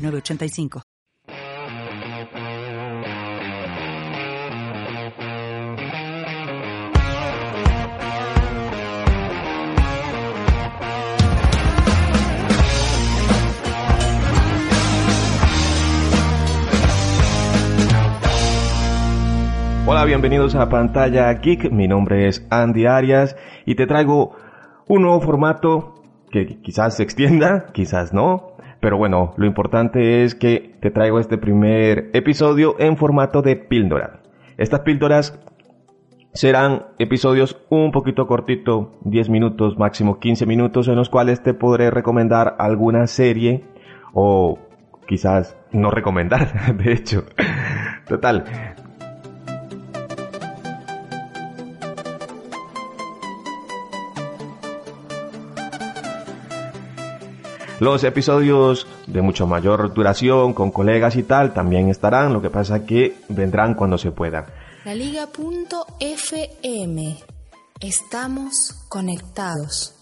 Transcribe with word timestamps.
906985. 0.00 0.82
Hola, 19.86 20.04
bienvenidos 20.04 20.54
a 20.54 20.68
Pantalla 20.68 21.32
Geek. 21.34 21.72
Mi 21.72 21.88
nombre 21.88 22.28
es 22.28 22.46
Andy 22.48 22.86
Arias 22.86 23.36
y 23.66 23.74
te 23.74 23.86
traigo 23.88 24.36
un 24.86 25.02
nuevo 25.02 25.20
formato 25.20 25.94
que 26.30 26.60
quizás 26.62 26.96
se 26.96 27.02
extienda, 27.02 27.66
quizás 27.72 28.12
no. 28.12 28.49
Pero 28.80 28.96
bueno, 28.96 29.34
lo 29.36 29.46
importante 29.46 30.24
es 30.24 30.34
que 30.34 30.76
te 30.80 30.90
traigo 30.90 31.20
este 31.20 31.36
primer 31.36 32.10
episodio 32.14 32.76
en 32.78 32.96
formato 32.96 33.42
de 33.42 33.56
píldora. 33.56 34.20
Estas 34.56 34.80
píldoras 34.80 35.38
serán 36.32 36.86
episodios 36.98 37.60
un 37.68 37.92
poquito 37.92 38.26
cortito, 38.26 38.98
10 39.04 39.28
minutos, 39.28 39.78
máximo 39.78 40.18
15 40.18 40.46
minutos, 40.46 40.88
en 40.88 40.96
los 40.96 41.10
cuales 41.10 41.42
te 41.42 41.54
podré 41.54 41.90
recomendar 41.90 42.56
alguna 42.58 43.06
serie 43.06 43.64
o 44.14 44.58
quizás 45.06 45.56
no 45.72 45.90
recomendar, 45.90 46.76
de 46.76 46.92
hecho. 46.92 47.24
Total, 48.06 48.44
Los 57.80 58.04
episodios 58.04 58.86
de 59.06 59.22
mucho 59.22 59.46
mayor 59.46 59.94
duración 59.94 60.52
con 60.52 60.70
colegas 60.70 61.16
y 61.16 61.22
tal 61.22 61.54
también 61.54 61.88
estarán, 61.88 62.34
lo 62.34 62.42
que 62.42 62.50
pasa 62.50 62.84
que 62.84 63.14
vendrán 63.30 63.72
cuando 63.72 63.96
se 63.96 64.12
pueda. 64.12 64.44
La 64.84 64.94
Liga.fm. 64.94 65.46
Estamos 67.80 68.86
conectados. 68.90 69.96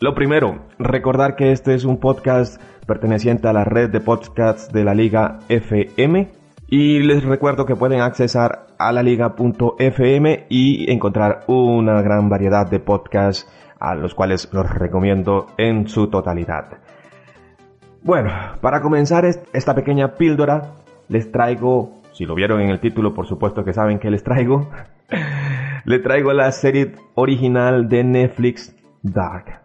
Lo 0.00 0.14
primero, 0.14 0.66
recordar 0.78 1.34
que 1.34 1.50
este 1.52 1.74
es 1.74 1.84
un 1.84 1.98
podcast 1.98 2.60
perteneciente 2.86 3.48
a 3.48 3.54
la 3.54 3.64
red 3.64 3.88
de 3.88 4.00
podcasts 4.00 4.70
de 4.70 4.84
la 4.84 4.92
Liga 4.92 5.38
FM 5.48 6.30
y 6.68 6.98
les 6.98 7.24
recuerdo 7.24 7.64
que 7.64 7.74
pueden 7.74 8.02
accesar 8.02 8.66
a 8.78 8.92
la 8.92 9.02
liga.fm 9.02 10.46
y 10.50 10.92
encontrar 10.92 11.44
una 11.46 12.02
gran 12.02 12.28
variedad 12.28 12.66
de 12.66 12.80
podcasts 12.80 13.48
a 13.80 13.94
los 13.94 14.14
cuales 14.14 14.50
los 14.52 14.68
recomiendo 14.68 15.46
en 15.56 15.88
su 15.88 16.08
totalidad. 16.08 16.66
Bueno, 18.04 18.30
para 18.60 18.82
comenzar 18.82 19.24
esta 19.24 19.74
pequeña 19.74 20.16
píldora, 20.16 20.74
les 21.08 21.32
traigo, 21.32 22.02
si 22.12 22.26
lo 22.26 22.34
vieron 22.34 22.60
en 22.60 22.68
el 22.68 22.78
título, 22.78 23.14
por 23.14 23.26
supuesto 23.26 23.64
que 23.64 23.72
saben 23.72 23.98
que 23.98 24.10
les 24.10 24.22
traigo, 24.22 24.68
les 25.86 26.02
traigo 26.02 26.34
la 26.34 26.52
serie 26.52 26.92
original 27.14 27.88
de 27.88 28.04
Netflix, 28.04 28.76
Dark. 29.02 29.58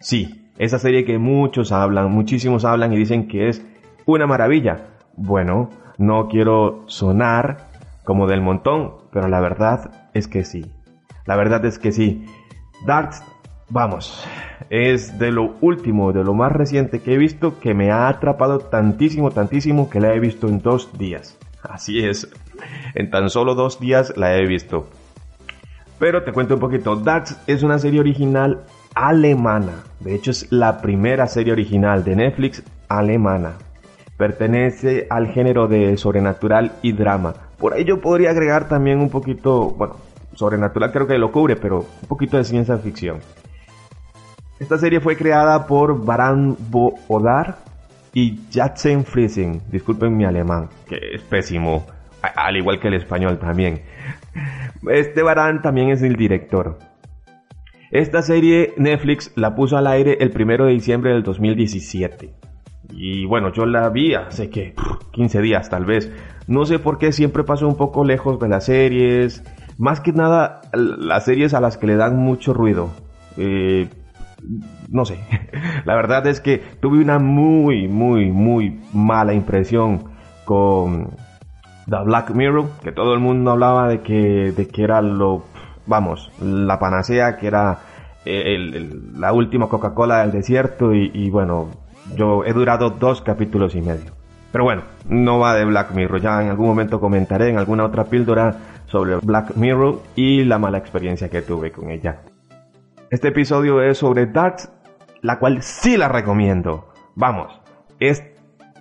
Sí, 0.00 0.50
esa 0.58 0.78
serie 0.78 1.06
que 1.06 1.16
muchos 1.16 1.72
hablan, 1.72 2.10
muchísimos 2.10 2.66
hablan 2.66 2.92
y 2.92 2.98
dicen 2.98 3.26
que 3.26 3.48
es 3.48 3.66
una 4.04 4.26
maravilla. 4.26 4.88
Bueno, 5.16 5.70
no 5.96 6.28
quiero 6.28 6.84
sonar 6.88 7.68
como 8.04 8.26
del 8.26 8.42
montón, 8.42 8.96
pero 9.10 9.28
la 9.28 9.40
verdad 9.40 10.10
es 10.12 10.28
que 10.28 10.44
sí. 10.44 10.70
La 11.24 11.36
verdad 11.36 11.64
es 11.64 11.78
que 11.78 11.90
sí. 11.92 12.26
Dark 12.84 13.12
Vamos, 13.70 14.24
es 14.70 15.18
de 15.18 15.30
lo 15.30 15.54
último, 15.60 16.12
de 16.12 16.24
lo 16.24 16.32
más 16.32 16.52
reciente 16.52 17.00
que 17.00 17.14
he 17.14 17.18
visto 17.18 17.60
que 17.60 17.74
me 17.74 17.90
ha 17.90 18.08
atrapado 18.08 18.60
tantísimo, 18.60 19.30
tantísimo 19.30 19.90
que 19.90 20.00
la 20.00 20.14
he 20.14 20.20
visto 20.20 20.48
en 20.48 20.60
dos 20.62 20.96
días. 20.96 21.36
Así 21.62 21.98
es, 21.98 22.28
en 22.94 23.10
tan 23.10 23.28
solo 23.28 23.54
dos 23.54 23.78
días 23.78 24.14
la 24.16 24.36
he 24.36 24.46
visto. 24.46 24.88
Pero 25.98 26.22
te 26.22 26.32
cuento 26.32 26.54
un 26.54 26.60
poquito, 26.60 26.96
Dax 26.96 27.40
es 27.46 27.62
una 27.62 27.78
serie 27.78 28.00
original 28.00 28.64
alemana. 28.94 29.84
De 30.00 30.14
hecho 30.14 30.30
es 30.30 30.50
la 30.50 30.80
primera 30.80 31.26
serie 31.26 31.52
original 31.52 32.04
de 32.04 32.16
Netflix 32.16 32.62
alemana. 32.88 33.54
Pertenece 34.16 35.06
al 35.10 35.28
género 35.28 35.68
de 35.68 35.96
sobrenatural 35.98 36.72
y 36.80 36.92
drama. 36.92 37.34
Por 37.58 37.74
ahí 37.74 37.84
yo 37.84 38.00
podría 38.00 38.30
agregar 38.30 38.66
también 38.66 38.98
un 38.98 39.10
poquito, 39.10 39.70
bueno, 39.70 39.96
sobrenatural 40.34 40.90
creo 40.90 41.06
que 41.06 41.18
lo 41.18 41.30
cubre, 41.30 41.56
pero 41.56 41.80
un 41.80 42.08
poquito 42.08 42.38
de 42.38 42.44
ciencia 42.44 42.78
ficción. 42.78 43.18
Esta 44.60 44.76
serie 44.76 45.00
fue 45.00 45.16
creada 45.16 45.66
por 45.66 46.04
Baran 46.04 46.56
Odar 47.06 47.58
y 48.12 48.40
Jatzen 48.50 49.04
Friesen. 49.04 49.62
Disculpen 49.70 50.16
mi 50.16 50.24
alemán, 50.24 50.68
que 50.88 50.98
es 51.14 51.22
pésimo, 51.22 51.86
al 52.20 52.56
igual 52.56 52.80
que 52.80 52.88
el 52.88 52.94
español 52.94 53.38
también. 53.38 53.82
Este 54.90 55.22
Baran 55.22 55.62
también 55.62 55.90
es 55.90 56.02
el 56.02 56.16
director. 56.16 56.78
Esta 57.90 58.20
serie 58.20 58.74
Netflix 58.76 59.32
la 59.36 59.54
puso 59.54 59.76
al 59.76 59.86
aire 59.86 60.18
el 60.20 60.30
primero 60.30 60.66
de 60.66 60.72
diciembre 60.72 61.12
del 61.12 61.22
2017. 61.22 62.34
Y 62.90 63.26
bueno, 63.26 63.52
yo 63.52 63.64
la 63.64 63.88
vi 63.90 64.14
hace 64.14 64.50
que 64.50 64.74
15 65.12 65.40
días 65.40 65.70
tal 65.70 65.84
vez. 65.84 66.10
No 66.48 66.64
sé 66.66 66.78
por 66.78 66.98
qué 66.98 67.12
siempre 67.12 67.44
paso 67.44 67.68
un 67.68 67.76
poco 67.76 68.04
lejos 68.04 68.40
de 68.40 68.48
las 68.48 68.64
series. 68.64 69.44
Más 69.78 70.00
que 70.00 70.12
nada 70.12 70.62
las 70.72 71.24
series 71.24 71.54
a 71.54 71.60
las 71.60 71.76
que 71.76 71.86
le 71.86 71.96
dan 71.96 72.16
mucho 72.16 72.52
ruido. 72.52 72.90
Eh, 73.36 73.88
no 74.88 75.04
sé. 75.04 75.18
La 75.84 75.94
verdad 75.94 76.26
es 76.26 76.40
que 76.40 76.58
tuve 76.80 77.00
una 77.00 77.18
muy, 77.18 77.88
muy, 77.88 78.30
muy 78.30 78.80
mala 78.92 79.34
impresión 79.34 80.04
con 80.44 81.10
The 81.88 82.04
Black 82.04 82.30
Mirror, 82.30 82.66
que 82.82 82.92
todo 82.92 83.14
el 83.14 83.20
mundo 83.20 83.52
hablaba 83.52 83.88
de 83.88 84.02
que, 84.02 84.52
de 84.52 84.68
que 84.68 84.82
era 84.82 85.00
lo, 85.00 85.44
vamos, 85.86 86.30
la 86.40 86.78
panacea, 86.78 87.36
que 87.36 87.46
era 87.46 87.78
la 88.24 89.32
última 89.32 89.68
Coca-Cola 89.68 90.20
del 90.20 90.32
desierto 90.32 90.92
y, 90.92 91.30
bueno, 91.30 91.68
yo 92.14 92.44
he 92.44 92.52
durado 92.52 92.90
dos 92.90 93.22
capítulos 93.22 93.74
y 93.74 93.80
medio. 93.80 94.12
Pero 94.52 94.64
bueno, 94.64 94.82
no 95.08 95.38
va 95.38 95.54
de 95.54 95.64
Black 95.64 95.92
Mirror, 95.92 96.20
ya 96.20 96.42
en 96.42 96.48
algún 96.48 96.66
momento 96.66 97.00
comentaré 97.00 97.50
en 97.50 97.58
alguna 97.58 97.84
otra 97.84 98.04
píldora 98.04 98.56
sobre 98.86 99.16
Black 99.16 99.56
Mirror 99.56 100.00
y 100.16 100.44
la 100.44 100.58
mala 100.58 100.78
experiencia 100.78 101.28
que 101.28 101.42
tuve 101.42 101.70
con 101.70 101.90
ella. 101.90 102.20
Este 103.10 103.28
episodio 103.28 103.80
es 103.80 103.96
sobre 103.96 104.26
Darks, 104.26 104.70
la 105.22 105.38
cual 105.38 105.62
sí 105.62 105.96
la 105.96 106.08
recomiendo. 106.08 106.88
Vamos, 107.14 107.58
es 107.98 108.22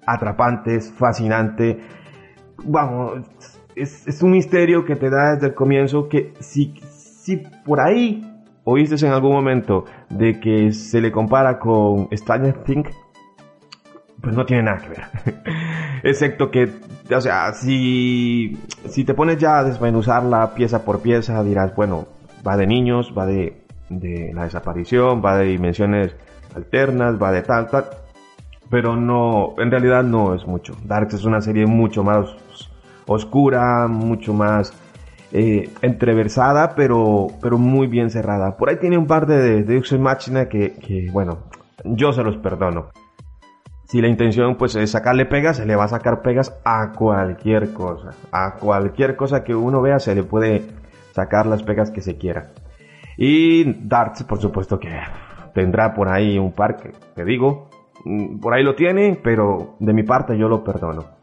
atrapante, 0.06 0.76
es 0.76 0.92
fascinante. 0.92 1.80
Vamos, 2.66 3.22
es, 3.74 4.22
un 4.22 4.32
misterio 4.32 4.84
que 4.84 4.98
te 4.98 5.10
da 5.10 5.36
desde 5.36 5.48
el 5.48 5.54
comienzo 5.54 6.10
que 6.10 6.34
si, 6.42 6.74
si 6.90 7.38
por 7.38 7.80
ahí 7.80 8.44
oíste 8.66 9.06
en 9.06 9.14
algún 9.14 9.32
momento 9.32 9.86
de 10.10 10.42
que 10.42 10.74
se 10.74 11.00
le 11.00 11.10
compara 11.10 11.58
con 11.58 12.10
Stranger 12.12 12.64
Things, 12.64 12.92
pues 14.22 14.36
no 14.36 14.46
tiene 14.46 14.64
nada 14.64 14.80
que 14.80 14.90
ver. 14.90 15.04
Excepto 16.04 16.52
que, 16.52 16.70
o 17.16 17.22
sea, 17.22 17.54
si, 17.54 18.60
si 18.90 19.06
te 19.06 19.14
pones 19.14 19.38
ya 19.38 19.60
a 19.60 19.64
desmenuzarla 19.64 20.54
pieza 20.54 20.84
por 20.84 21.02
pieza, 21.02 21.42
dirás, 21.46 21.74
bueno, 21.74 22.08
va 22.46 22.58
de 22.58 22.68
niños, 22.68 23.14
va 23.18 23.26
de 23.26 23.67
de 23.90 24.32
la 24.34 24.44
desaparición, 24.44 25.22
va 25.24 25.38
de 25.38 25.46
dimensiones 25.46 26.16
alternas, 26.56 27.22
va 27.22 27.32
de 27.32 27.42
tal, 27.42 27.68
tal. 27.68 27.86
Pero 28.70 28.96
no, 28.96 29.56
en 29.58 29.72
realidad 29.72 30.04
no 30.04 30.34
es 30.36 30.46
mucho. 30.46 30.76
Dark 30.84 31.10
es 31.14 31.24
una 31.24 31.42
serie 31.42 31.66
mucho 31.66 32.04
más 32.04 32.28
oscura, 33.06 33.88
mucho 33.88 34.34
más 34.34 34.74
eh, 35.32 35.70
entreversada, 35.82 36.76
pero, 36.76 37.28
pero 37.42 37.58
muy 37.58 37.88
bien 37.88 38.10
cerrada. 38.10 38.58
Por 38.58 38.70
ahí 38.70 38.78
tiene 38.78 38.98
un 38.98 39.08
par 39.08 39.26
de 39.26 39.64
Deus 39.64 39.92
Machina 39.94 40.50
que, 40.50 40.74
que, 40.74 41.10
bueno, 41.12 41.40
yo 41.84 42.12
se 42.12 42.24
los 42.24 42.38
perdono. 42.38 42.88
Si 43.86 44.02
la 44.02 44.10
intención 44.10 44.58
pues 44.58 44.76
es 44.76 44.92
sacarle 44.92 45.26
pegas, 45.26 45.58
se 45.58 45.66
le 45.66 45.78
va 45.78 45.86
a 45.86 45.88
sacar 45.88 46.22
pegas 46.22 46.54
a 46.66 46.92
cualquier 46.92 47.72
cosa. 47.72 48.10
A 48.34 48.56
cualquier 48.56 49.16
cosa 49.16 49.46
que 49.46 49.56
uno 49.56 49.82
vea 49.82 50.00
se 50.00 50.14
le 50.14 50.24
puede 50.24 50.64
sacar 51.14 51.46
las 51.46 51.64
pegas 51.64 51.90
que 51.90 52.02
se 52.02 52.18
quiera. 52.18 52.50
Y 53.18 53.64
Darts, 53.88 54.24
por 54.24 54.40
supuesto 54.40 54.80
que 54.80 54.90
tendrá 55.54 55.94
por 55.94 56.08
ahí 56.08 56.38
un 56.38 56.52
par 56.52 56.78
que 56.78 56.92
te 57.16 57.26
digo, 57.26 57.70
mm, 58.06 58.40
por 58.40 58.54
ahí 58.54 58.64
lo 58.64 58.76
tiene, 58.76 59.20
pero 59.22 59.76
de 59.80 59.92
mi 59.92 60.04
parte 60.04 60.38
yo 60.38 60.48
lo 60.48 60.64
perdono. 60.64 61.18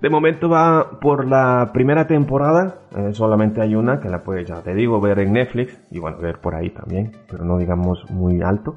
De 0.00 0.10
momento 0.10 0.48
va 0.48 0.98
por 1.00 1.26
la 1.26 1.70
primera 1.72 2.06
temporada, 2.06 2.76
eh, 2.96 3.12
solamente 3.12 3.60
hay 3.60 3.74
una 3.74 4.00
que 4.00 4.08
la 4.08 4.22
puedes, 4.22 4.46
ya 4.46 4.62
te 4.62 4.74
digo, 4.74 5.00
ver 5.00 5.18
en 5.20 5.32
Netflix 5.32 5.78
y 5.90 5.98
bueno, 5.98 6.18
ver 6.18 6.38
por 6.38 6.54
ahí 6.54 6.70
también, 6.70 7.12
pero 7.30 7.44
no 7.44 7.58
digamos 7.58 8.10
muy 8.10 8.42
alto. 8.42 8.74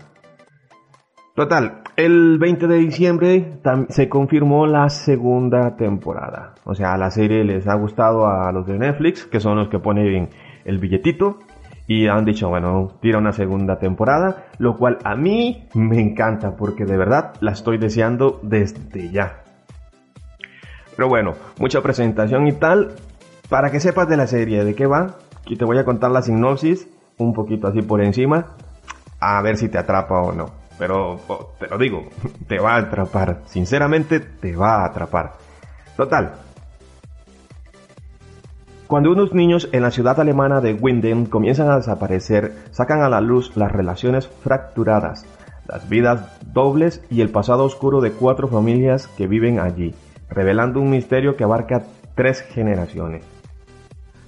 Total, 1.35 1.83
el 1.95 2.37
20 2.37 2.67
de 2.67 2.77
diciembre 2.77 3.61
se 3.89 4.09
confirmó 4.09 4.67
la 4.67 4.89
segunda 4.89 5.75
temporada. 5.77 6.55
O 6.65 6.75
sea, 6.75 6.97
la 6.97 7.11
serie 7.11 7.43
les 7.43 7.67
ha 7.67 7.75
gustado 7.75 8.27
a 8.27 8.51
los 8.51 8.67
de 8.67 8.77
Netflix, 8.77 9.25
que 9.25 9.39
son 9.39 9.57
los 9.57 9.69
que 9.69 9.79
ponen 9.79 10.29
el 10.65 10.79
billetito. 10.79 11.39
Y 11.87 12.07
han 12.07 12.25
dicho, 12.25 12.49
bueno, 12.49 12.89
tira 13.01 13.17
una 13.17 13.31
segunda 13.31 13.79
temporada, 13.79 14.45
lo 14.59 14.75
cual 14.77 14.99
a 15.03 15.15
mí 15.15 15.67
me 15.73 15.99
encanta 15.99 16.55
porque 16.55 16.85
de 16.85 16.97
verdad 16.97 17.33
la 17.39 17.51
estoy 17.51 17.79
deseando 17.79 18.39
desde 18.43 19.09
ya. 19.09 19.43
Pero 20.95 21.07
bueno, 21.09 21.33
mucha 21.57 21.81
presentación 21.81 22.47
y 22.47 22.51
tal. 22.51 22.95
Para 23.49 23.71
que 23.71 23.79
sepas 23.79 24.07
de 24.07 24.17
la 24.17 24.27
serie, 24.27 24.63
de 24.63 24.75
qué 24.75 24.85
va, 24.85 25.15
y 25.47 25.55
te 25.55 25.65
voy 25.65 25.79
a 25.79 25.85
contar 25.85 26.11
la 26.11 26.21
sinopsis, 26.21 26.87
un 27.17 27.33
poquito 27.33 27.67
así 27.67 27.81
por 27.81 28.01
encima, 28.01 28.47
a 29.19 29.41
ver 29.41 29.57
si 29.57 29.69
te 29.69 29.79
atrapa 29.79 30.21
o 30.21 30.31
no. 30.31 30.68
Pero 30.79 31.19
te 31.59 31.67
lo 31.67 31.77
digo, 31.77 32.07
te 32.47 32.57
va 32.57 32.75
a 32.75 32.79
atrapar. 32.79 33.41
Sinceramente, 33.45 34.21
te 34.21 34.55
va 34.55 34.81
a 34.81 34.85
atrapar. 34.85 35.33
Total. 35.97 36.33
Cuando 38.87 39.11
unos 39.11 39.33
niños 39.33 39.69
en 39.71 39.83
la 39.83 39.91
ciudad 39.91 40.19
alemana 40.19 40.61
de 40.61 40.73
Winden 40.73 41.27
comienzan 41.27 41.69
a 41.69 41.75
desaparecer, 41.75 42.53
sacan 42.71 43.01
a 43.01 43.09
la 43.09 43.21
luz 43.21 43.55
las 43.55 43.71
relaciones 43.71 44.27
fracturadas, 44.27 45.27
las 45.67 45.87
vidas 45.87 46.39
dobles 46.53 47.03
y 47.11 47.21
el 47.21 47.29
pasado 47.29 47.65
oscuro 47.65 48.01
de 48.01 48.13
cuatro 48.13 48.47
familias 48.47 49.07
que 49.15 49.27
viven 49.27 49.59
allí, 49.59 49.93
revelando 50.29 50.79
un 50.79 50.89
misterio 50.89 51.35
que 51.35 51.43
abarca 51.43 51.83
tres 52.15 52.41
generaciones. 52.41 53.23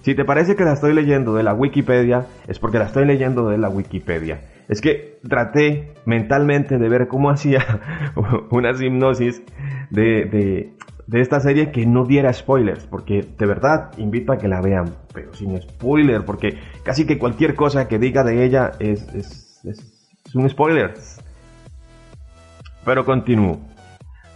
Si 0.04 0.14
te 0.14 0.26
parece 0.26 0.56
que 0.56 0.66
la 0.66 0.74
estoy 0.74 0.94
leyendo 0.94 1.34
de 1.34 1.44
la 1.44 1.54
Wikipedia, 1.54 2.28
es 2.48 2.60
porque 2.60 2.78
la 2.78 2.86
estoy 2.86 3.06
leyendo 3.06 3.50
de 3.50 3.58
la 3.58 3.70
Wikipedia. 3.70 4.42
Es 4.68 4.82
que 4.82 5.20
traté 5.28 5.94
mentalmente 6.06 6.78
de 6.78 6.90
ver 6.90 7.08
cómo 7.08 7.30
hacía 7.32 7.82
una 8.52 8.72
hipnosis 8.72 9.42
de, 9.90 10.74
esta 11.12 11.40
serie 11.40 11.72
que 11.72 11.86
no 11.86 12.06
diera 12.06 12.32
spoilers, 12.32 12.86
porque 12.86 13.26
de 13.38 13.46
verdad 13.46 13.92
invito 13.98 14.32
a 14.32 14.38
que 14.38 14.48
la 14.48 14.62
vean, 14.62 14.96
pero 15.14 15.34
sin 15.34 15.60
spoiler, 15.62 16.24
porque 16.24 16.58
casi 16.84 17.06
que 17.06 17.18
cualquier 17.18 17.56
cosa 17.56 17.88
que 17.88 18.00
diga 18.00 18.24
de 18.24 18.46
ella 18.46 18.72
es, 18.80 19.08
es 19.64 20.36
un 20.36 20.50
spoiler. 20.50 20.94
Pero 22.86 23.06
continúo. 23.06 23.60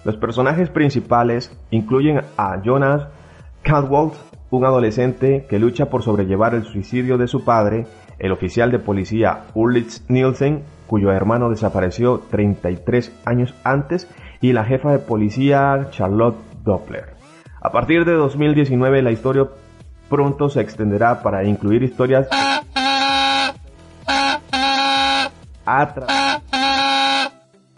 Los 0.04 0.18
personajes 0.18 0.69
principales 0.69 1.51
incluyen 1.72 2.22
a 2.38 2.62
Jonas 2.62 3.07
Caldwell, 3.63 4.12
un 4.51 4.63
adolescente 4.63 5.48
que 5.50 5.57
lucha 5.57 5.89
por 5.89 6.04
sobrellevar 6.04 6.54
el 6.54 6.63
suicidio 6.63 7.18
de 7.18 7.27
su 7.27 7.44
padre 7.44 7.88
el 8.19 8.31
oficial 8.31 8.71
de 8.71 8.79
policía 8.79 9.44
Ulrich 9.53 10.01
Nielsen, 10.07 10.63
cuyo 10.88 11.12
hermano 11.12 11.50
desapareció 11.50 12.21
33 12.29 13.12
años 13.25 13.53
antes, 13.63 14.09
y 14.41 14.53
la 14.53 14.65
jefa 14.65 14.91
de 14.91 15.00
policía 15.00 15.88
Charlotte 15.91 16.38
Doppler. 16.63 17.15
A 17.62 17.71
partir 17.71 18.06
de 18.06 18.13
2019 18.13 19.01
la 19.01 19.12
historia 19.12 19.47
pronto 20.09 20.50
se 20.50 20.62
extenderá 20.62 21.23
para 21.23 21.44
incluir 21.44 21.83
historias 21.83 22.27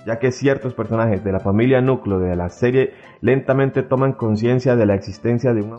ya 0.06 0.20
que 0.20 0.32
ciertos 0.32 0.74
personajes 0.74 1.24
de 1.24 1.32
la 1.32 1.40
familia 1.40 1.82
núcleo 1.82 2.20
de 2.20 2.36
la 2.36 2.50
serie 2.50 2.94
lentamente 3.22 3.84
toman 3.84 4.14
conciencia 4.14 4.76
de 4.76 4.86
la 4.86 4.96
existencia 4.96 5.54
de 5.54 5.62
una 5.62 5.78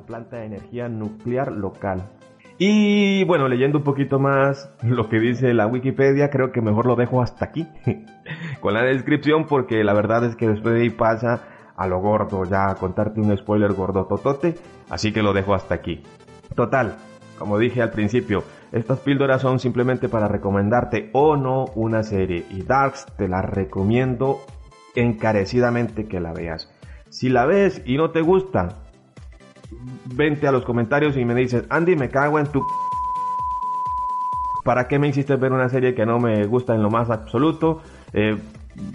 planta 0.00 0.36
de 0.36 0.46
energía 0.46 0.88
nuclear 0.88 1.52
local. 1.52 2.02
Y 2.58 3.22
bueno, 3.24 3.46
leyendo 3.46 3.78
un 3.78 3.84
poquito 3.84 4.18
más 4.18 4.68
lo 4.82 5.08
que 5.08 5.20
dice 5.20 5.54
la 5.54 5.66
Wikipedia, 5.66 6.28
creo 6.28 6.50
que 6.50 6.60
mejor 6.60 6.86
lo 6.86 6.96
dejo 6.96 7.22
hasta 7.22 7.44
aquí 7.44 7.68
con 8.60 8.74
la 8.74 8.82
descripción 8.82 9.46
porque 9.46 9.84
la 9.84 9.94
verdad 9.94 10.24
es 10.24 10.34
que 10.34 10.48
después 10.48 10.74
de 10.74 10.82
ahí 10.82 10.90
pasa 10.90 11.42
a 11.76 11.86
lo 11.86 12.00
gordo, 12.00 12.44
ya 12.44 12.70
a 12.70 12.74
contarte 12.74 13.20
un 13.20 13.36
spoiler 13.36 13.72
gordo 13.72 14.06
totote, 14.06 14.56
así 14.90 15.12
que 15.12 15.22
lo 15.22 15.32
dejo 15.32 15.54
hasta 15.54 15.76
aquí. 15.76 16.02
Total, 16.56 16.96
como 17.38 17.56
dije 17.58 17.80
al 17.80 17.90
principio, 17.90 18.42
estas 18.72 18.98
píldoras 18.98 19.40
son 19.42 19.60
simplemente 19.60 20.08
para 20.08 20.26
recomendarte 20.26 21.10
o 21.12 21.36
no 21.36 21.66
una 21.76 22.02
serie 22.02 22.44
y 22.50 22.62
Darks 22.62 23.06
te 23.16 23.28
la 23.28 23.40
recomiendo 23.42 24.40
encarecidamente 24.96 26.08
que 26.08 26.18
la 26.18 26.32
veas. 26.32 26.68
Si 27.08 27.28
la 27.28 27.46
ves 27.46 27.80
y 27.86 27.96
no 27.96 28.10
te 28.10 28.20
gusta, 28.20 28.87
vente 30.04 30.46
a 30.46 30.52
los 30.52 30.64
comentarios 30.64 31.16
y 31.16 31.24
me 31.24 31.34
dices, 31.34 31.64
Andy, 31.70 31.96
me 31.96 32.08
cago 32.08 32.38
en 32.38 32.46
tu... 32.46 32.66
¿Para 34.64 34.86
qué 34.86 34.98
me 34.98 35.08
hiciste 35.08 35.36
ver 35.36 35.52
una 35.52 35.68
serie 35.68 35.94
que 35.94 36.04
no 36.04 36.18
me 36.18 36.44
gusta 36.46 36.74
en 36.74 36.82
lo 36.82 36.90
más 36.90 37.10
absoluto? 37.10 37.80
Eh, 38.12 38.36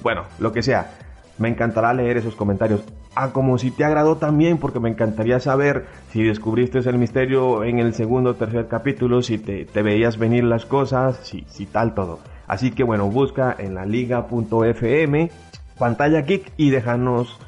bueno, 0.01 0.23
lo 0.39 0.51
que 0.51 0.61
sea. 0.61 0.91
Me 1.39 1.49
encantará 1.49 1.93
leer 1.93 2.17
esos 2.17 2.35
comentarios. 2.35 2.83
Ah, 3.15 3.31
como 3.31 3.57
si 3.57 3.71
te 3.71 3.83
agradó 3.83 4.17
también, 4.17 4.57
porque 4.57 4.79
me 4.79 4.89
encantaría 4.89 5.39
saber 5.39 5.85
si 6.11 6.23
descubriste 6.23 6.79
el 6.79 6.97
misterio 6.97 7.63
en 7.63 7.79
el 7.79 7.93
segundo 7.93 8.31
o 8.31 8.33
tercer 8.35 8.67
capítulo, 8.67 9.21
si 9.21 9.37
te, 9.37 9.81
veías 9.81 10.17
venir 10.17 10.43
las 10.43 10.65
cosas, 10.65 11.19
si, 11.23 11.43
si 11.47 11.65
tal 11.65 11.93
todo. 11.93 12.19
Así 12.47 12.71
que 12.71 12.83
bueno, 12.83 13.09
busca 13.09 13.55
en 13.57 13.75
la 13.75 13.85
liga.fm, 13.85 15.31
pantalla 15.77 16.21
geek 16.21 16.51
y 16.57 16.69
déjanos, 16.69 17.39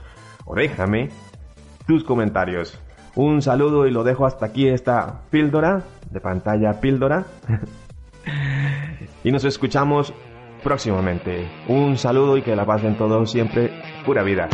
o 0.45 0.55
déjame, 0.55 1.09
tus 1.87 2.03
comentarios. 2.03 2.79
Un 3.15 3.41
saludo 3.41 3.87
y 3.87 3.91
lo 3.91 4.03
dejo 4.03 4.25
hasta 4.25 4.47
aquí 4.47 4.67
esta 4.67 5.21
píldora, 5.29 5.83
de 6.11 6.19
pantalla 6.19 6.81
píldora. 6.81 7.25
y 9.23 9.31
nos 9.31 9.45
escuchamos 9.45 10.13
próximamente. 10.63 11.47
Un 11.67 11.97
saludo 11.97 12.37
y 12.37 12.41
que 12.41 12.55
la 12.55 12.65
pasen 12.65 12.97
todos 12.97 13.31
siempre 13.31 13.71
pura 14.05 14.23
vida. 14.23 14.49